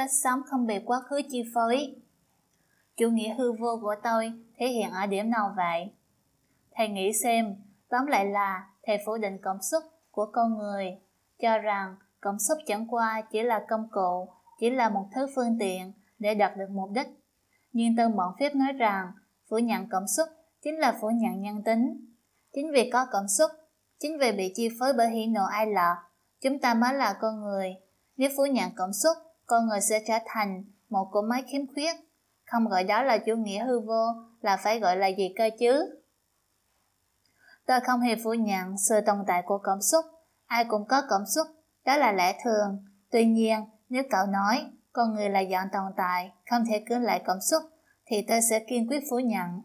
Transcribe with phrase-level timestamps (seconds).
[0.00, 1.94] cách sống không bị quá khứ chi phối.
[2.96, 5.92] Chủ nghĩa hư vô của tôi thể hiện ở điểm nào vậy?
[6.74, 7.56] Thầy nghĩ xem,
[7.88, 10.98] tóm lại là thầy phủ định cảm xúc của con người,
[11.38, 14.28] cho rằng cảm xúc chẳng qua chỉ là công cụ,
[14.60, 17.08] chỉ là một thứ phương tiện để đạt được mục đích.
[17.72, 19.12] Nhưng Tân Bọn Phép nói rằng
[19.50, 20.28] phủ nhận cảm xúc
[20.62, 22.14] chính là phủ nhận nhân tính.
[22.52, 23.50] Chính vì có cảm xúc,
[23.98, 26.02] chính vì bị chi phối bởi hỉ nộ ai lạc,
[26.40, 27.74] chúng ta mới là con người.
[28.16, 29.16] Nếu phủ nhận cảm xúc,
[29.50, 31.96] con người sẽ trở thành một cỗ máy khiếm khuyết.
[32.46, 34.06] Không gọi đó là chủ nghĩa hư vô,
[34.40, 36.00] là phải gọi là gì cơ chứ?
[37.66, 40.04] Tôi không hề phủ nhận sự tồn tại của cảm xúc.
[40.46, 41.46] Ai cũng có cảm xúc,
[41.84, 42.84] đó là lẽ thường.
[43.10, 47.22] Tuy nhiên, nếu cậu nói con người là dạng tồn tại, không thể cưỡng lại
[47.26, 47.62] cảm xúc,
[48.06, 49.62] thì tôi sẽ kiên quyết phủ nhận.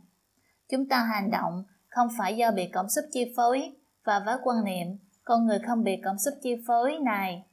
[0.70, 4.64] Chúng ta hành động không phải do bị cảm xúc chi phối, và với quan
[4.64, 4.88] niệm
[5.24, 7.46] con người không bị cảm xúc chi phối này.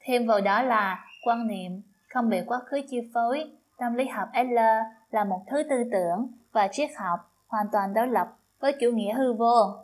[0.00, 4.28] Thêm vào đó là quan niệm không bị quá khứ chi phối, tâm lý học
[4.34, 4.58] L
[5.10, 8.28] là một thứ tư tưởng và triết học hoàn toàn đối lập
[8.60, 9.76] với chủ nghĩa hư vô.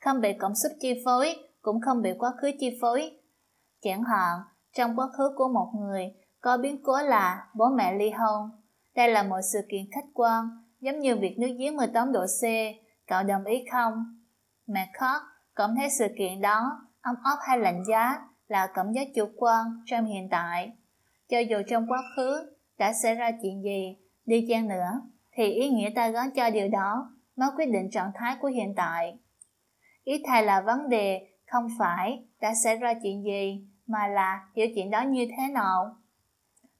[0.00, 3.18] Không bị cảm xúc chi phối cũng không bị quá khứ chi phối.
[3.82, 4.40] Chẳng hạn,
[4.72, 8.50] trong quá khứ của một người có biến cố là bố mẹ ly hôn.
[8.94, 10.44] Đây là một sự kiện khách quan,
[10.80, 12.42] giống như việc nước giếng 18 độ C,
[13.06, 14.18] cậu đồng ý không?
[14.66, 15.22] Mẹ khóc,
[15.56, 19.66] cảm thấy sự kiện đó ấm áp hay lạnh giá là cảm giác chủ quan
[19.86, 20.72] trong hiện tại.
[21.28, 25.00] Cho dù trong quá khứ đã xảy ra chuyện gì, đi chăng nữa,
[25.32, 28.74] thì ý nghĩa ta gắn cho điều đó mới quyết định trạng thái của hiện
[28.76, 29.18] tại.
[30.04, 34.66] Ý thầy là vấn đề không phải đã xảy ra chuyện gì, mà là hiểu
[34.74, 35.96] chuyện đó như thế nào.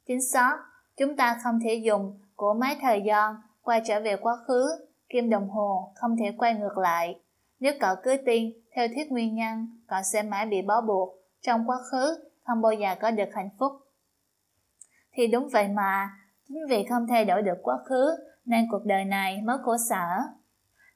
[0.06, 0.58] Chính xác,
[0.96, 4.66] chúng ta không thể dùng của máy thời gian quay trở về quá khứ,
[5.08, 7.20] kim đồng hồ không thể quay ngược lại.
[7.60, 11.66] Nếu cậu cứ tin theo thuyết nguyên nhân, cậu sẽ mãi bị bó buộc trong
[11.66, 13.72] quá khứ, không bao giờ có được hạnh phúc.
[15.12, 16.10] Thì đúng vậy mà,
[16.48, 20.06] chính vì không thay đổi được quá khứ, nên cuộc đời này mới khổ sở.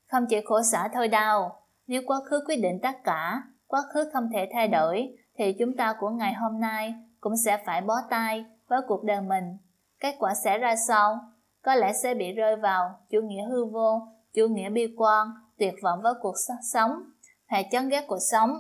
[0.07, 1.53] Không chỉ khổ sở thôi đâu,
[1.87, 5.77] nếu quá khứ quyết định tất cả, quá khứ không thể thay đổi, thì chúng
[5.77, 9.59] ta của ngày hôm nay cũng sẽ phải bó tay với cuộc đời mình.
[10.01, 11.21] Kết quả sẽ ra sao?
[11.63, 15.29] Có lẽ sẽ bị rơi vào chủ nghĩa hư vô, chủ nghĩa bi quan,
[15.59, 16.35] tuyệt vọng với cuộc
[16.73, 16.91] sống,
[17.47, 18.51] hay chán ghét cuộc sống.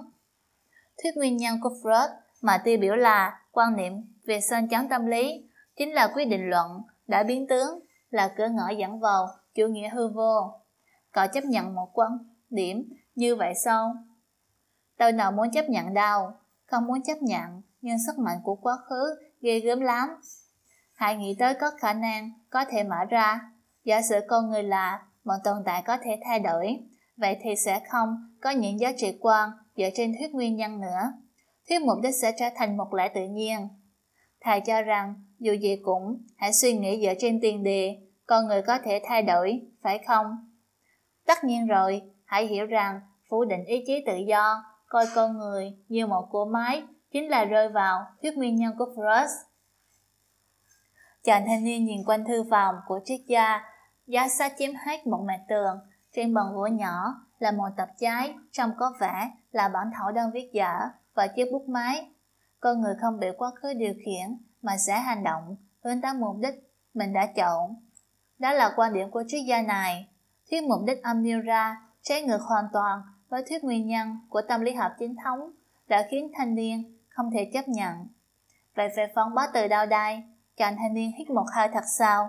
[1.02, 2.08] Thuyết nguyên nhân của Freud
[2.42, 3.92] mà tiêu biểu là quan niệm
[4.24, 7.80] về sơn chắn tâm lý, chính là quyết định luận đã biến tướng,
[8.10, 10.60] là cửa ngõ dẫn vào chủ nghĩa hư vô.
[11.12, 12.18] Cậu chấp nhận một quan
[12.50, 13.94] điểm như vậy sao?
[14.98, 16.30] Tôi nào muốn chấp nhận đâu,
[16.66, 20.08] không muốn chấp nhận, nhưng sức mạnh của quá khứ ghê gớm lắm.
[20.94, 23.40] Hãy nghĩ tới có khả năng có thể mở ra.
[23.84, 26.78] Giả sử con người là một tồn tại có thể thay đổi,
[27.16, 31.12] vậy thì sẽ không có những giá trị quan dựa trên thuyết nguyên nhân nữa.
[31.69, 33.69] Thuyết mục đích sẽ trở thành một lẽ tự nhiên.
[34.41, 38.62] Thầy cho rằng, dù gì cũng, hãy suy nghĩ dựa trên tiền đề, con người
[38.62, 40.26] có thể thay đổi, phải không?
[41.26, 43.00] Tất nhiên rồi, hãy hiểu rằng
[43.31, 46.82] phủ định ý chí tự do, coi con người như một cỗ máy,
[47.12, 49.28] chính là rơi vào thuyết nguyên nhân của Freud.
[51.25, 53.60] Chàng thanh niên nhìn quanh thư phòng của triết gia,
[54.06, 55.76] giá sách chiếm hết một mặt tường,
[56.16, 60.31] trên bàn gỗ nhỏ là một tập trái, trong có vẻ là bản thảo đang
[60.31, 60.72] viết dở
[61.15, 62.10] và chiếc bút máy.
[62.60, 66.37] Con người không bị quá khứ điều khiển mà sẽ hành động hướng tới mục
[66.38, 66.54] đích
[66.94, 67.75] mình đã chọn.
[68.38, 70.09] Đó là quan điểm của triết gia này.
[70.50, 74.43] Thuyết mục đích âm nêu ra trái ngược hoàn toàn với thuyết nguyên nhân của
[74.48, 75.50] tâm lý học chính thống
[75.88, 78.06] đã khiến thanh niên không thể chấp nhận.
[78.75, 80.22] Vậy phải phóng bá từ đâu đây?
[80.56, 82.28] Chàng thanh niên hít một hơi thật sâu,